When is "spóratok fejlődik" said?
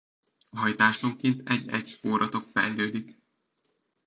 1.87-3.17